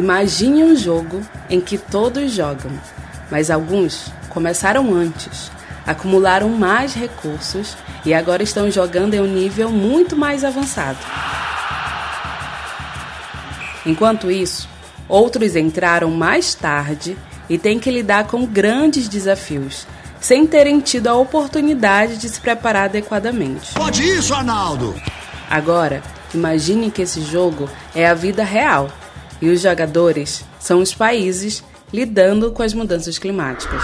Imagine 0.00 0.64
um 0.64 0.74
jogo 0.74 1.20
em 1.50 1.60
que 1.60 1.76
todos 1.76 2.32
jogam, 2.32 2.72
mas 3.30 3.50
alguns 3.50 4.10
começaram 4.30 4.94
antes, 4.94 5.52
acumularam 5.86 6.48
mais 6.48 6.94
recursos 6.94 7.76
e 8.02 8.14
agora 8.14 8.42
estão 8.42 8.70
jogando 8.70 9.12
em 9.12 9.20
um 9.20 9.26
nível 9.26 9.70
muito 9.70 10.16
mais 10.16 10.42
avançado. 10.42 10.96
Enquanto 13.84 14.30
isso, 14.30 14.66
outros 15.06 15.54
entraram 15.54 16.10
mais 16.10 16.54
tarde 16.54 17.14
e 17.46 17.58
têm 17.58 17.78
que 17.78 17.90
lidar 17.90 18.26
com 18.26 18.46
grandes 18.46 19.06
desafios, 19.06 19.86
sem 20.18 20.46
terem 20.46 20.80
tido 20.80 21.08
a 21.08 21.14
oportunidade 21.14 22.16
de 22.16 22.26
se 22.26 22.40
preparar 22.40 22.84
adequadamente. 22.84 23.74
Pode 23.74 24.02
isso, 24.02 24.32
Arnaldo! 24.32 24.94
Agora, 25.50 26.02
imagine 26.32 26.90
que 26.90 27.02
esse 27.02 27.20
jogo 27.20 27.68
é 27.94 28.08
a 28.08 28.14
vida 28.14 28.42
real 28.42 28.88
e 29.40 29.48
os 29.48 29.60
jogadores 29.60 30.44
são 30.58 30.80
os 30.80 30.94
países 30.94 31.64
lidando 31.92 32.52
com 32.52 32.62
as 32.62 32.74
mudanças 32.74 33.18
climáticas. 33.18 33.82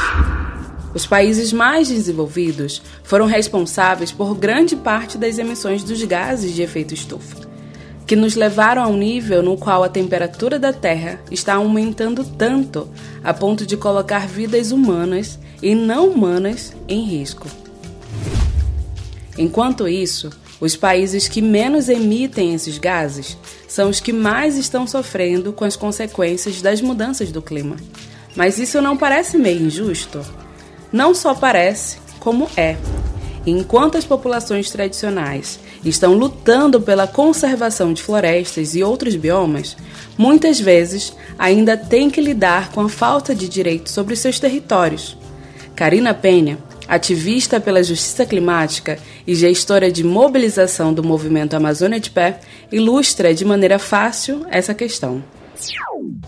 Os 0.95 1.07
países 1.07 1.53
mais 1.53 1.89
desenvolvidos 1.89 2.81
foram 3.03 3.27
responsáveis 3.27 4.13
por 4.13 4.35
grande 4.35 4.75
parte 4.77 5.19
das 5.19 5.39
emissões 5.39 5.83
dos 5.85 6.03
gases 6.05 6.55
de 6.55 6.63
efeito 6.63 6.95
estufa, 6.95 7.37
que 8.07 8.17
nos 8.17 8.35
levaram 8.35 8.83
a 8.83 8.87
um 8.87 8.97
nível 8.97 9.43
no 9.43 9.57
qual 9.57 9.85
a 9.85 9.89
temperatura 9.89 10.59
da 10.59 10.73
Terra 10.73 11.21
está 11.31 11.55
aumentando 11.55 12.25
tanto 12.25 12.89
a 13.23 13.35
ponto 13.35 13.67
de 13.67 13.77
colocar 13.77 14.27
vidas 14.27 14.73
humanas 14.73 15.39
e 15.63 15.75
não 15.75 16.09
humanas 16.09 16.75
em 16.89 17.05
risco. 17.05 17.47
Enquanto 19.37 19.87
isso, 19.87 20.31
os 20.61 20.75
países 20.75 21.29
que 21.29 21.43
menos 21.43 21.89
emitem 21.89 22.55
esses 22.55 22.79
gases 22.79 23.37
são 23.69 23.91
os 23.91 24.01
que 24.01 24.13
mais 24.13 24.57
estão 24.57 24.87
sofrendo 24.87 25.53
com 25.53 25.65
as 25.65 25.77
consequências 25.77 26.63
das 26.63 26.81
mudanças 26.81 27.31
do 27.31 27.43
clima. 27.43 27.77
Mas 28.35 28.59
isso 28.59 28.81
não 28.81 28.97
parece 28.97 29.37
meio 29.37 29.67
injusto? 29.67 30.25
Não 30.93 31.15
só 31.15 31.35
parece, 31.35 31.99
como 32.19 32.49
é. 32.57 32.77
Enquanto 33.47 33.97
as 33.97 34.05
populações 34.05 34.71
tradicionais 34.71 35.61
estão 35.85 36.15
lutando 36.15 36.81
pela 36.81 37.07
conservação 37.07 37.93
de 37.93 38.03
florestas 38.03 38.75
e 38.75 38.83
outros 38.83 39.15
biomas, 39.15 39.77
muitas 40.19 40.59
vezes 40.59 41.15
ainda 41.39 41.77
têm 41.77 42.11
que 42.11 42.21
lidar 42.21 42.73
com 42.73 42.81
a 42.81 42.89
falta 42.89 43.35
de 43.35 43.49
direitos 43.49 43.93
sobre 43.93 44.17
seus 44.17 44.41
territórios. 44.41 45.17
Karina 45.77 46.13
Penha 46.13 46.59
ativista 46.89 47.61
pela 47.61 47.83
justiça 47.83 48.25
climática 48.25 48.99
e 49.27 49.35
gestora 49.35 49.91
de 49.91 50.05
mobilização 50.05 50.93
do 50.93 51.03
movimento 51.03 51.55
Amazônia 51.55 52.01
de 52.01 52.11
Pé, 52.11 52.41
ilustra 52.71 53.35
de 53.35 53.45
maneira 53.45 53.79
fácil 53.79 54.47
essa 54.51 54.75
questão. 54.75 55.23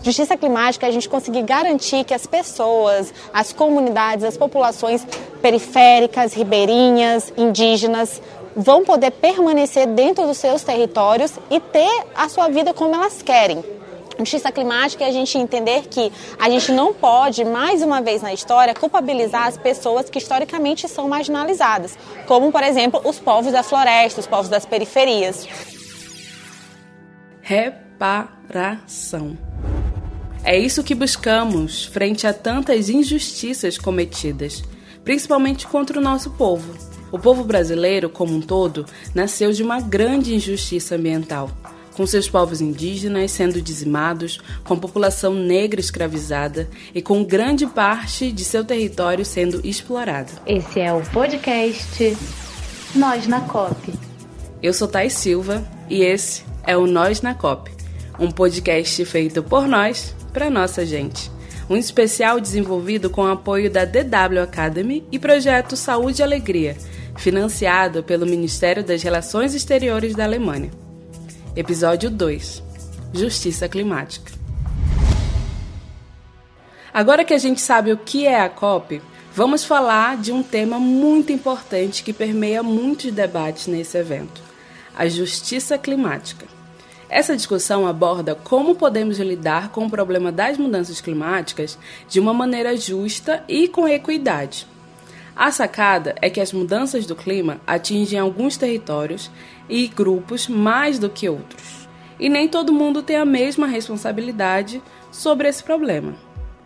Justiça 0.03 0.35
climática 0.35 0.85
é 0.85 0.89
a 0.89 0.91
gente 0.91 1.07
conseguir 1.07 1.43
garantir 1.43 2.03
que 2.03 2.13
as 2.13 2.25
pessoas, 2.25 3.13
as 3.33 3.53
comunidades, 3.53 4.23
as 4.23 4.37
populações 4.37 5.05
periféricas, 5.41 6.33
ribeirinhas, 6.33 7.31
indígenas, 7.37 8.21
vão 8.55 8.83
poder 8.83 9.11
permanecer 9.11 9.87
dentro 9.87 10.25
dos 10.25 10.37
seus 10.37 10.63
territórios 10.63 11.33
e 11.49 11.59
ter 11.59 12.03
a 12.15 12.27
sua 12.27 12.49
vida 12.49 12.73
como 12.73 12.95
elas 12.95 13.21
querem. 13.21 13.63
Justiça 14.19 14.51
climática 14.51 15.05
é 15.05 15.07
a 15.07 15.13
gente 15.13 15.37
entender 15.37 15.87
que 15.87 16.11
a 16.37 16.49
gente 16.49 16.73
não 16.73 16.93
pode, 16.93 17.45
mais 17.45 17.81
uma 17.81 18.01
vez 18.01 18.21
na 18.21 18.33
história, 18.33 18.73
culpabilizar 18.73 19.47
as 19.47 19.57
pessoas 19.57 20.09
que 20.09 20.17
historicamente 20.17 20.89
são 20.89 21.07
marginalizadas, 21.07 21.97
como, 22.27 22.51
por 22.51 22.61
exemplo, 22.61 23.01
os 23.05 23.17
povos 23.17 23.53
da 23.53 23.63
floresta, 23.63 24.19
os 24.19 24.27
povos 24.27 24.49
das 24.49 24.65
periferias. 24.65 25.47
Reparação. 27.39 29.37
É 30.43 30.59
isso 30.59 30.83
que 30.83 30.93
buscamos 30.93 31.85
frente 31.85 32.27
a 32.27 32.33
tantas 32.33 32.89
injustiças 32.89 33.77
cometidas, 33.77 34.61
principalmente 35.01 35.65
contra 35.65 35.97
o 35.97 36.03
nosso 36.03 36.31
povo. 36.31 36.75
O 37.09 37.17
povo 37.17 37.45
brasileiro, 37.45 38.09
como 38.09 38.35
um 38.35 38.41
todo, 38.41 38.85
nasceu 39.15 39.53
de 39.53 39.63
uma 39.63 39.79
grande 39.79 40.35
injustiça 40.35 40.95
ambiental 40.95 41.49
com 41.99 42.07
seus 42.07 42.29
povos 42.29 42.61
indígenas 42.61 43.29
sendo 43.29 43.61
dizimados, 43.61 44.39
com 44.63 44.73
a 44.73 44.77
população 44.77 45.33
negra 45.33 45.81
escravizada 45.81 46.69
e 46.95 47.01
com 47.01 47.25
grande 47.25 47.67
parte 47.67 48.31
de 48.31 48.45
seu 48.45 48.63
território 48.63 49.25
sendo 49.25 49.59
explorado. 49.67 50.31
Esse 50.47 50.79
é 50.79 50.93
o 50.93 51.01
podcast 51.07 52.17
Nós 52.95 53.27
na 53.27 53.41
COP. 53.41 53.93
Eu 54.63 54.73
sou 54.73 54.87
Thais 54.87 55.11
Silva 55.11 55.61
e 55.89 56.01
esse 56.01 56.45
é 56.65 56.77
o 56.77 56.87
Nós 56.87 57.21
na 57.21 57.33
COP, 57.33 57.69
um 58.17 58.31
podcast 58.31 59.03
feito 59.03 59.43
por 59.43 59.67
nós, 59.67 60.15
para 60.31 60.49
nossa 60.49 60.85
gente. 60.85 61.29
Um 61.69 61.75
especial 61.75 62.39
desenvolvido 62.39 63.09
com 63.09 63.23
o 63.23 63.29
apoio 63.29 63.69
da 63.69 63.83
DW 63.83 64.39
Academy 64.41 65.05
e 65.11 65.19
projeto 65.19 65.75
Saúde 65.75 66.21
e 66.21 66.23
Alegria, 66.23 66.77
financiado 67.17 68.01
pelo 68.03 68.25
Ministério 68.25 68.85
das 68.85 69.03
Relações 69.03 69.53
Exteriores 69.53 70.15
da 70.15 70.23
Alemanha. 70.23 70.71
Episódio 71.59 72.09
2 72.09 72.63
Justiça 73.13 73.67
Climática. 73.67 74.31
Agora 76.93 77.25
que 77.25 77.33
a 77.33 77.37
gente 77.37 77.59
sabe 77.59 77.91
o 77.91 77.97
que 77.97 78.25
é 78.25 78.39
a 78.39 78.47
COP, 78.47 79.01
vamos 79.35 79.65
falar 79.65 80.15
de 80.15 80.31
um 80.31 80.41
tema 80.41 80.79
muito 80.79 81.33
importante 81.33 82.01
que 82.01 82.13
permeia 82.13 82.63
muitos 82.63 83.11
debates 83.11 83.67
nesse 83.67 83.97
evento: 83.97 84.41
a 84.95 85.05
justiça 85.09 85.77
climática. 85.77 86.45
Essa 87.09 87.35
discussão 87.35 87.85
aborda 87.85 88.35
como 88.35 88.73
podemos 88.73 89.19
lidar 89.19 89.67
com 89.67 89.85
o 89.85 89.89
problema 89.89 90.31
das 90.31 90.57
mudanças 90.57 91.01
climáticas 91.01 91.77
de 92.07 92.21
uma 92.21 92.33
maneira 92.33 92.77
justa 92.77 93.43
e 93.49 93.67
com 93.67 93.85
equidade. 93.85 94.65
A 95.39 95.53
sacada 95.53 96.15
é 96.21 96.29
que 96.29 96.41
as 96.41 96.51
mudanças 96.51 97.05
do 97.05 97.15
clima 97.15 97.61
atingem 97.65 98.19
alguns 98.19 98.57
territórios 98.57 99.31
e 99.69 99.87
grupos 99.87 100.49
mais 100.49 100.99
do 100.99 101.09
que 101.09 101.29
outros. 101.29 101.87
E 102.19 102.27
nem 102.27 102.49
todo 102.49 102.73
mundo 102.73 103.01
tem 103.01 103.15
a 103.15 103.23
mesma 103.23 103.65
responsabilidade 103.65 104.83
sobre 105.09 105.47
esse 105.47 105.63
problema. 105.63 106.13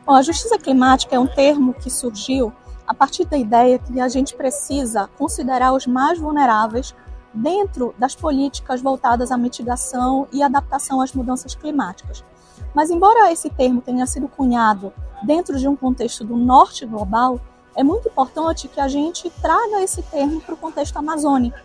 Bom, 0.04 0.16
a 0.16 0.24
justiça 0.24 0.58
climática 0.58 1.16
é 1.16 1.20
um 1.20 1.28
termo 1.28 1.76
que 1.76 1.92
surgiu 1.92 2.52
a 2.88 2.96
partir 2.96 3.26
da 3.26 3.38
ideia 3.38 3.78
que 3.78 4.00
a 4.00 4.08
gente 4.08 4.34
precisa 4.34 5.08
considerar 5.20 5.72
os 5.72 5.86
mais 5.86 6.18
vulneráveis 6.18 6.96
dentro 7.32 7.94
das 8.00 8.16
políticas 8.16 8.82
voltadas 8.82 9.32
à 9.32 9.38
mitigação 9.38 10.28
e 10.34 10.42
adaptação 10.42 11.00
às 11.00 11.14
mudanças 11.14 11.54
climáticas. 11.54 12.26
Mas, 12.74 12.90
embora 12.90 13.32
esse 13.32 13.52
termo 13.52 13.82
tenha 13.82 14.08
sido 14.08 14.28
cunhado 14.28 14.92
dentro 15.22 15.60
de 15.60 15.68
um 15.68 15.76
contexto 15.76 16.26
do 16.26 16.36
norte 16.36 16.88
global, 16.88 17.40
é 17.76 17.84
muito 17.84 18.08
importante 18.08 18.68
que 18.68 18.80
a 18.80 18.88
gente 18.88 19.30
traga 19.42 19.82
esse 19.82 20.02
termo 20.04 20.42
para 20.42 20.54
o 20.54 20.58
contexto 20.58 20.98
amazônico. 20.98 21.58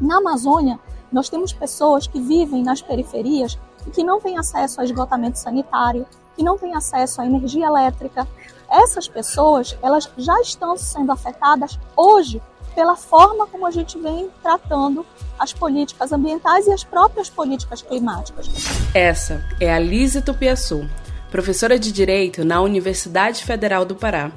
Na 0.00 0.18
Amazônia, 0.18 0.78
nós 1.12 1.28
temos 1.28 1.52
pessoas 1.52 2.06
que 2.06 2.20
vivem 2.20 2.62
nas 2.62 2.80
periferias 2.80 3.58
e 3.86 3.90
que 3.90 4.04
não 4.04 4.20
têm 4.20 4.38
acesso 4.38 4.80
a 4.80 4.84
esgotamento 4.84 5.38
sanitário, 5.38 6.06
que 6.36 6.42
não 6.42 6.56
têm 6.56 6.74
acesso 6.74 7.20
à 7.20 7.26
energia 7.26 7.66
elétrica. 7.66 8.26
Essas 8.70 9.08
pessoas, 9.08 9.76
elas 9.82 10.10
já 10.16 10.40
estão 10.40 10.76
sendo 10.76 11.10
afetadas 11.12 11.78
hoje 11.96 12.40
pela 12.74 12.96
forma 12.96 13.46
como 13.46 13.66
a 13.66 13.70
gente 13.70 13.98
vem 13.98 14.30
tratando 14.42 15.04
as 15.38 15.52
políticas 15.52 16.12
ambientais 16.12 16.66
e 16.66 16.72
as 16.72 16.84
próprias 16.84 17.28
políticas 17.28 17.82
climáticas. 17.82 18.48
Essa 18.94 19.44
é 19.60 19.72
a 19.72 19.78
Lise 19.78 20.22
Tupiaçu, 20.22 20.88
professora 21.30 21.78
de 21.78 21.90
Direito 21.90 22.44
na 22.44 22.60
Universidade 22.60 23.44
Federal 23.44 23.84
do 23.84 23.96
Pará, 23.96 24.30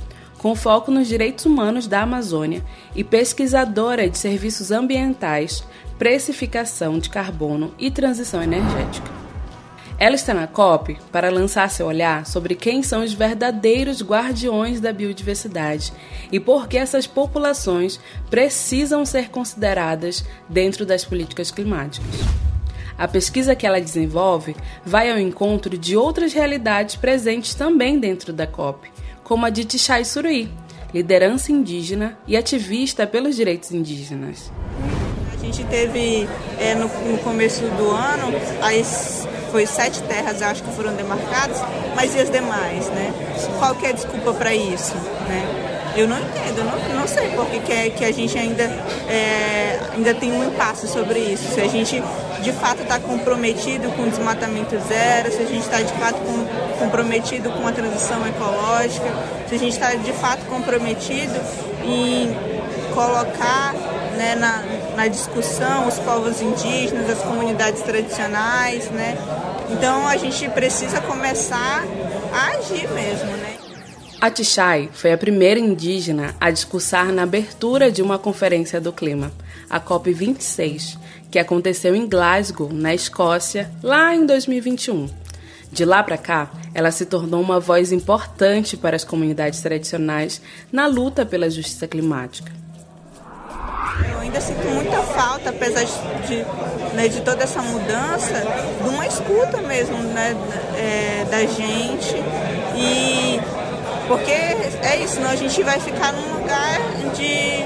com 0.44 0.56
foco 0.56 0.92
nos 0.92 1.08
direitos 1.08 1.46
humanos 1.46 1.88
da 1.88 2.02
Amazônia 2.02 2.62
e 2.94 3.02
pesquisadora 3.02 4.10
de 4.10 4.18
serviços 4.18 4.72
ambientais, 4.72 5.64
precificação 5.98 7.00
de 7.00 7.10
carbono 7.10 7.74
e 7.80 7.90
transição 7.90 8.44
energética. 8.44 9.10
Ela 9.98 10.16
está 10.16 10.34
na 10.34 10.46
COP 10.46 10.98
para 11.14 11.30
lançar 11.30 11.70
seu 11.70 11.86
olhar 11.86 12.26
sobre 12.26 12.56
quem 12.56 12.84
são 12.84 13.06
os 13.06 13.14
verdadeiros 13.14 14.04
guardiões 14.04 14.82
da 14.82 14.92
biodiversidade 14.92 15.94
e 16.30 16.42
por 16.42 16.68
que 16.68 16.78
essas 16.78 17.08
populações 17.08 17.98
precisam 18.30 19.06
ser 19.06 19.30
consideradas 19.30 20.26
dentro 20.50 20.86
das 20.86 21.06
políticas 21.06 21.52
climáticas. 21.52 22.20
A 22.98 23.08
pesquisa 23.08 23.56
que 23.56 23.66
ela 23.66 23.80
desenvolve 23.80 24.58
vai 24.86 25.10
ao 25.10 25.18
encontro 25.18 25.78
de 25.78 25.96
outras 25.96 26.34
realidades 26.34 26.98
presentes 26.98 27.56
também 27.56 27.98
dentro 27.98 28.34
da 28.34 28.46
COP, 28.46 28.92
como 29.24 29.46
a 29.46 29.50
de 29.50 29.64
Tichai 29.66 30.04
Suruí, 30.06 30.50
liderança 30.94 31.52
indígena 31.52 32.18
e 32.28 32.38
ativista 32.38 33.08
pelos 33.08 33.36
direitos 33.36 33.72
indígenas. 33.72 34.52
A 35.34 35.38
gente 35.38 35.64
teve 35.66 36.28
é, 36.60 36.76
no, 36.76 36.88
no, 36.88 37.18
começo 37.20 37.62
do 37.62 37.90
ano, 37.90 38.34
as, 38.62 39.28
foi 39.52 39.66
sete 39.66 40.02
terras, 40.04 40.42
acho 40.42 40.64
que 40.64 40.72
foram 40.72 40.96
demarcadas, 40.96 41.58
mas 41.96 42.16
e 42.16 42.20
as 42.20 42.30
demais, 42.30 42.88
né? 42.90 43.14
Qual 43.60 43.76
que 43.76 43.86
é 43.86 43.90
a 43.90 43.92
desculpa 43.92 44.34
para 44.34 44.54
isso, 44.54 44.96
né? 45.28 45.74
Eu 45.96 46.08
não 46.08 46.18
entendo, 46.18 46.64
não, 46.64 46.96
não 47.02 47.08
sei 47.08 47.30
porque 47.30 47.60
que, 47.60 47.72
é, 47.72 47.90
que 47.90 48.04
a 48.04 48.12
gente 48.12 48.36
ainda, 48.36 48.64
é, 49.08 49.80
ainda 49.96 50.14
tem 50.16 50.32
um 50.32 50.44
impasse 50.44 50.88
sobre 50.88 51.20
isso. 51.20 51.54
Se 51.54 51.62
a 51.62 51.68
gente 51.68 52.02
de 52.44 52.52
fato 52.52 52.84
está 52.84 53.00
comprometido 53.00 53.90
com 53.92 54.04
o 54.04 54.10
desmatamento 54.10 54.78
zero, 54.88 55.32
se 55.32 55.42
a 55.42 55.46
gente 55.46 55.62
está 55.62 55.82
de 55.82 55.94
fato 55.94 56.18
com, 56.18 56.78
comprometido 56.78 57.50
com 57.50 57.68
a 57.68 57.72
transição 57.72 58.28
ecológica, 58.28 59.08
se 59.48 59.56
a 59.56 59.58
gente 59.58 59.74
está 59.74 59.94
de 59.96 60.12
fato 60.14 60.46
comprometido 60.46 61.34
em 61.86 62.36
colocar 62.94 63.74
né, 64.18 64.36
na, 64.36 64.64
na 64.96 65.08
discussão 65.08 65.88
os 65.88 65.98
povos 66.00 66.42
indígenas, 66.42 67.10
as 67.10 67.20
comunidades 67.20 67.82
tradicionais, 67.82 68.90
né? 68.92 69.18
Então 69.72 70.08
a 70.08 70.18
gente 70.18 70.48
precisa 70.50 71.02
começar 71.02 71.84
a 72.32 72.58
agir 72.58 72.88
mesmo, 72.90 73.32
né? 73.38 73.58
A 74.22 74.30
Tichai 74.30 74.90
foi 74.94 75.12
a 75.12 75.18
primeira 75.18 75.60
indígena 75.60 76.36
a 76.40 76.52
discursar 76.52 77.12
na 77.12 77.24
abertura 77.24 77.92
de 77.92 78.02
uma 78.02 78.20
conferência 78.20 78.80
do 78.80 78.94
clima, 78.94 79.32
a 79.70 79.80
COP26, 79.80 80.98
que 81.34 81.40
aconteceu 81.40 81.96
em 81.96 82.08
Glasgow, 82.08 82.72
na 82.72 82.94
Escócia, 82.94 83.68
lá 83.82 84.14
em 84.14 84.24
2021. 84.24 85.10
De 85.72 85.84
lá 85.84 86.04
para 86.04 86.16
cá, 86.16 86.52
ela 86.76 86.92
se 86.92 87.08
tornou 87.08 87.42
uma 87.42 87.60
voz 87.60 87.92
importante 87.92 88.78
para 88.78 88.96
as 88.96 89.04
comunidades 89.04 89.60
tradicionais 89.60 90.40
na 90.72 90.86
luta 90.86 91.26
pela 91.26 91.50
justiça 91.50 91.88
climática. 91.88 92.52
Eu 94.12 94.20
ainda 94.20 94.40
sinto 94.40 94.64
muita 94.68 95.02
falta, 95.02 95.50
apesar 95.50 95.84
de, 96.28 96.46
né, 96.96 97.08
de 97.08 97.22
toda 97.22 97.42
essa 97.42 97.64
mudança, 97.64 98.44
de 98.84 98.90
uma 98.90 99.08
escuta 99.08 99.60
mesmo 99.64 99.98
né, 99.98 100.36
é, 100.78 101.26
da 101.32 101.40
gente. 101.48 102.16
E 102.78 103.40
porque 104.08 104.30
é 104.30 105.02
isso, 105.04 105.20
não, 105.20 105.32
a 105.32 105.36
gente 105.36 105.64
vai 105.64 105.80
ficar 105.80 106.14
num 106.14 106.42
lugar 106.42 106.80
de 107.16 107.66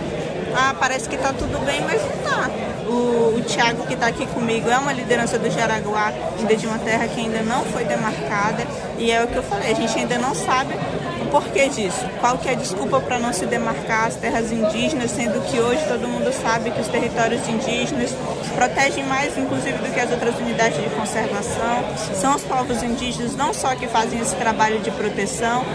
ah, 0.56 0.74
parece 0.80 1.10
que 1.10 1.16
está 1.16 1.34
tudo 1.34 1.60
bem, 1.66 1.82
mas 1.82 2.02
não 2.02 2.12
está. 2.12 2.77
O, 2.88 3.36
o 3.38 3.42
Tiago 3.42 3.86
que 3.86 3.94
está 3.94 4.08
aqui 4.08 4.26
comigo 4.28 4.70
é 4.70 4.78
uma 4.78 4.94
liderança 4.94 5.38
do 5.38 5.50
Jaraguá, 5.50 6.14
ainda 6.40 6.56
de 6.56 6.66
uma 6.66 6.80
terra 6.80 7.08
que 7.08 7.20
ainda 7.20 7.42
não 7.42 7.64
foi 7.66 7.84
demarcada, 7.84 8.66
e 8.98 9.12
é 9.12 9.24
o 9.24 9.28
que 9.28 9.36
eu 9.36 9.44
falei, 9.44 9.72
a 9.72 9.76
gente 9.76 10.00
ainda 10.00 10.18
não 10.18 10.34
sabe 10.34 10.74
por 11.30 11.44
que 11.50 11.68
disso? 11.70 12.06
Qual 12.20 12.38
que 12.38 12.48
é 12.48 12.54
a 12.54 12.56
desculpa 12.56 13.00
para 13.02 13.20
não 13.20 13.34
se 13.34 13.46
demarcar 13.46 14.08
as 14.08 14.16
terras 14.16 14.52
indígenas, 14.52 15.12
sendo 15.12 15.42
que 15.46 15.60
hoje 15.60 15.84
todo 15.88 16.08
mundo 16.08 16.32
sabe 16.34 16.72
que 16.72 16.80
os 16.80 16.88
territórios 16.88 17.48
indígenas 17.48 18.12
protegem 18.56 19.04
mais, 19.06 19.38
inclusive, 19.38 19.78
do 19.78 19.94
que 19.94 20.00
as 20.00 20.10
outras 20.12 20.36
unidades 20.38 20.82
de 20.82 20.90
conservação. 20.90 21.84
São 22.16 22.36
os 22.36 22.44
povos 22.44 22.82
indígenas 22.82 23.36
não 23.36 23.54
só 23.54 23.76
que 23.76 23.88
fazem 23.88 24.20
esse 24.20 24.36
trabalho 24.36 24.80
de 24.80 24.92
proteção, 24.92 25.66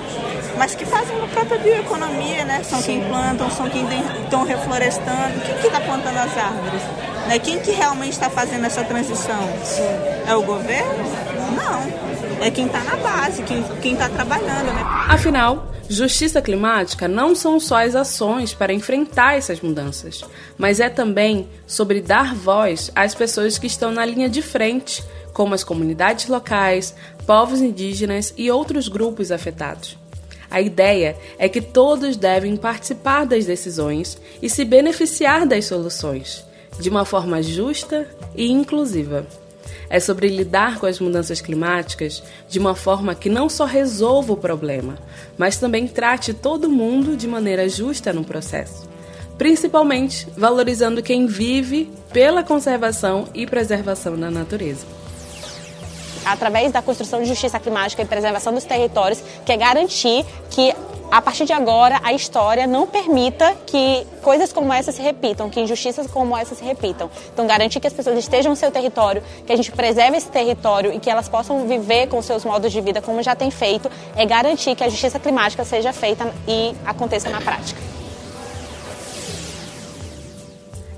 mas 0.56 0.74
que 0.74 0.84
fazem 0.84 1.16
a 1.22 1.26
própria 1.28 1.58
bioeconomia, 1.58 2.44
né? 2.44 2.62
São 2.62 2.80
Sim. 2.80 3.00
quem 3.00 3.08
plantam, 3.08 3.50
são 3.50 3.68
quem 3.68 3.84
estão 4.22 4.44
reflorestando. 4.44 5.40
Quem 5.44 5.66
está 5.66 5.80
plantando 5.80 6.16
as 6.16 6.36
árvores? 6.36 6.82
Né? 7.28 7.38
Quem 7.38 7.58
que 7.60 7.70
realmente 7.70 8.12
está 8.12 8.30
fazendo 8.30 8.66
essa 8.66 8.84
transição? 8.84 9.48
Sim. 9.64 9.82
É 10.26 10.34
o 10.34 10.42
governo? 10.42 11.04
Não 11.56 12.12
é 12.42 12.50
quem 12.50 12.66
está 12.66 12.82
na 12.82 12.96
base, 12.96 13.42
quem 13.80 13.92
está 13.92 14.08
trabalhando. 14.08 14.66
Né? 14.66 14.82
Afinal, 15.08 15.72
justiça 15.88 16.42
climática 16.42 17.06
não 17.06 17.36
são 17.36 17.60
só 17.60 17.84
as 17.84 17.94
ações 17.94 18.52
para 18.52 18.72
enfrentar 18.72 19.36
essas 19.36 19.60
mudanças, 19.60 20.24
mas 20.58 20.80
é 20.80 20.88
também 20.88 21.48
sobre 21.66 22.00
dar 22.00 22.34
voz 22.34 22.90
às 22.94 23.14
pessoas 23.14 23.58
que 23.58 23.68
estão 23.68 23.92
na 23.92 24.04
linha 24.04 24.28
de 24.28 24.42
frente, 24.42 25.04
como 25.32 25.54
as 25.54 25.62
comunidades 25.62 26.26
locais, 26.26 26.94
povos 27.24 27.60
indígenas 27.60 28.34
e 28.36 28.50
outros 28.50 28.88
grupos 28.88 29.30
afetados. 29.30 30.01
A 30.52 30.60
ideia 30.60 31.16
é 31.38 31.48
que 31.48 31.62
todos 31.62 32.14
devem 32.14 32.58
participar 32.58 33.24
das 33.24 33.46
decisões 33.46 34.18
e 34.42 34.50
se 34.50 34.66
beneficiar 34.66 35.46
das 35.46 35.64
soluções, 35.64 36.44
de 36.78 36.90
uma 36.90 37.06
forma 37.06 37.42
justa 37.42 38.06
e 38.36 38.52
inclusiva 38.52 39.26
é 39.88 40.00
sobre 40.00 40.28
lidar 40.28 40.78
com 40.78 40.86
as 40.86 40.98
mudanças 40.98 41.42
climáticas 41.42 42.22
de 42.48 42.58
uma 42.58 42.74
forma 42.74 43.14
que 43.14 43.28
não 43.28 43.46
só 43.46 43.66
resolva 43.66 44.32
o 44.32 44.38
problema, 44.38 44.98
mas 45.36 45.58
também 45.58 45.86
trate 45.86 46.32
todo 46.32 46.70
mundo 46.70 47.14
de 47.14 47.28
maneira 47.28 47.68
justa 47.68 48.10
no 48.10 48.24
processo. 48.24 48.88
Principalmente 49.36 50.26
valorizando 50.34 51.02
quem 51.02 51.26
vive 51.26 51.90
pela 52.10 52.42
conservação 52.42 53.28
e 53.34 53.46
preservação 53.46 54.18
da 54.18 54.30
natureza 54.30 55.01
através 56.24 56.72
da 56.72 56.82
construção 56.82 57.20
de 57.20 57.26
justiça 57.26 57.58
climática 57.58 58.02
e 58.02 58.04
preservação 58.04 58.52
dos 58.52 58.64
territórios, 58.64 59.22
que 59.44 59.52
é 59.52 59.56
garantir 59.56 60.24
que 60.50 60.74
a 61.12 61.20
partir 61.20 61.44
de 61.44 61.52
agora, 61.52 62.00
a 62.02 62.14
história 62.14 62.66
não 62.66 62.86
permita 62.86 63.54
que 63.66 64.06
coisas 64.22 64.50
como 64.50 64.72
essa 64.72 64.90
se 64.90 65.02
repitam, 65.02 65.50
que 65.50 65.60
injustiças 65.60 66.06
como 66.06 66.34
essa 66.34 66.54
se 66.54 66.64
repitam. 66.64 67.10
Então, 67.30 67.46
garantir 67.46 67.80
que 67.80 67.86
as 67.86 67.92
pessoas 67.92 68.18
estejam 68.18 68.48
no 68.48 68.56
seu 68.56 68.70
território, 68.70 69.22
que 69.46 69.52
a 69.52 69.56
gente 69.56 69.70
preserve 69.70 70.16
esse 70.16 70.30
território 70.30 70.90
e 70.90 70.98
que 70.98 71.10
elas 71.10 71.28
possam 71.28 71.68
viver 71.68 72.06
com 72.08 72.22
seus 72.22 72.46
modos 72.46 72.72
de 72.72 72.80
vida 72.80 73.02
como 73.02 73.22
já 73.22 73.36
tem 73.36 73.50
feito, 73.50 73.90
é 74.16 74.24
garantir 74.24 74.74
que 74.74 74.82
a 74.82 74.88
justiça 74.88 75.20
climática 75.20 75.66
seja 75.66 75.92
feita 75.92 76.32
e 76.48 76.74
aconteça 76.86 77.28
na 77.28 77.42
prática. 77.42 77.78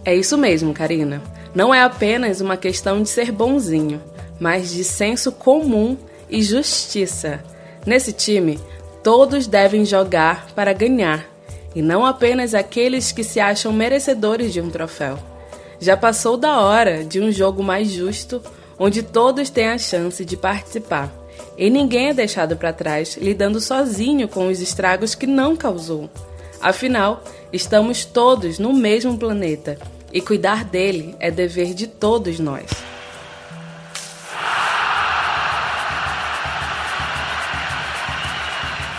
É 0.05 0.15
isso 0.15 0.39
mesmo, 0.39 0.73
Karina. 0.73 1.21
Não 1.53 1.75
é 1.75 1.83
apenas 1.83 2.41
uma 2.41 2.57
questão 2.57 3.03
de 3.03 3.09
ser 3.09 3.33
bonzinho, 3.33 4.01
mas 4.39 4.73
de 4.73 4.85
senso 4.85 5.33
comum 5.33 5.97
e 6.29 6.43
justiça. 6.43 7.43
Nesse 7.87 8.13
time, 8.13 8.59
Todos 9.05 9.47
devem 9.47 9.85
jogar 9.85 10.47
para 10.55 10.73
ganhar, 10.73 11.27
e 11.75 11.83
não 11.83 12.07
apenas 12.07 12.55
aqueles 12.55 13.13
que 13.13 13.23
se 13.23 13.39
acham 13.39 13.71
merecedores 13.71 14.51
de 14.51 14.63
um 14.63 14.71
troféu. 14.71 15.19
Já 15.79 15.95
passou 15.95 16.39
da 16.39 16.63
hora 16.63 17.05
de 17.05 17.21
um 17.21 17.31
jogo 17.31 17.63
mais 17.63 17.91
justo, 17.91 18.41
onde 18.79 19.03
todos 19.03 19.51
têm 19.51 19.69
a 19.69 19.77
chance 19.77 20.25
de 20.25 20.39
participar, 20.39 21.13
e 21.59 21.69
ninguém 21.69 22.09
é 22.09 22.15
deixado 22.15 22.57
para 22.57 22.73
trás 22.73 23.19
lidando 23.19 23.61
sozinho 23.61 24.27
com 24.27 24.49
os 24.49 24.63
estragos 24.63 25.15
que 25.15 25.27
não 25.27 25.55
causou. 25.55 26.09
Afinal, 26.59 27.23
estamos 27.53 28.07
todos 28.07 28.59
no 28.59 28.73
mesmo 28.73 29.19
planeta, 29.19 29.77
e 30.11 30.19
cuidar 30.23 30.65
dele 30.65 31.15
é 31.21 31.31
dever 31.31 31.75
de 31.75 31.87
todos 31.87 32.41
nós. 32.41 32.71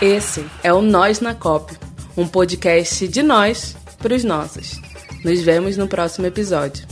Esse 0.00 0.44
é 0.62 0.70
o 0.74 0.82
Nós 0.82 1.20
na 1.20 1.34
COP, 1.34 1.74
um 2.18 2.28
podcast 2.28 3.08
de 3.08 3.22
nós 3.22 3.74
para 3.96 4.14
os 4.14 4.22
nossos. 4.22 4.78
Nos 5.24 5.40
vemos 5.40 5.78
no 5.78 5.88
próximo 5.88 6.26
episódio. 6.26 6.86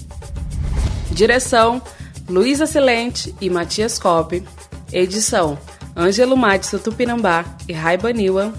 Direção: 1.11 1.83
Luísa 2.27 2.65
Celente 2.65 3.35
e 3.43 3.51
Matias 3.51 3.99
Cop. 3.99 4.43
Edição: 4.91 5.59
Ângelo 5.95 6.35
Madison 6.35 6.78
Tupinambá 6.78 7.45
e 7.69 7.75
Raiba 7.75 8.11
Niwa. 8.11 8.55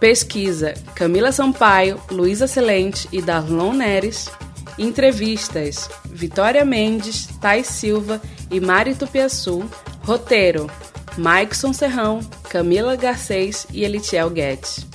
Pesquisa: 0.00 0.72
Camila 0.94 1.30
Sampaio, 1.30 2.00
Luísa 2.10 2.46
Celente 2.46 3.06
e 3.12 3.20
Darlon 3.20 3.74
Neres. 3.74 4.30
Entrevistas: 4.78 5.90
Vitória 6.06 6.64
Mendes, 6.64 7.26
Thais 7.38 7.66
Silva 7.66 8.18
e 8.50 8.60
Mari 8.60 8.94
Tupiaçu. 8.94 9.62
Roteiro: 10.02 10.70
Maikson 11.16 11.72
Serrão, 11.72 12.20
Camila 12.48 12.96
Garcês 12.96 13.66
e 13.72 13.84
Elitiel 13.84 14.30
Guedes. 14.30 14.89